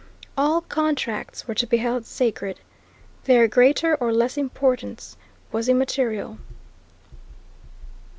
[0.35, 2.59] All contracts were to be held sacred.
[3.25, 5.15] Their greater or less importance
[5.51, 6.39] was immaterial.